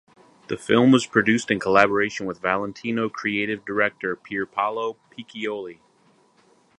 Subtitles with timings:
[0.47, 5.77] The film was produced in collaboration with Valentino creative director Pierpaolo Piccioli.